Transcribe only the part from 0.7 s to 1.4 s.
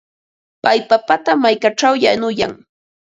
papata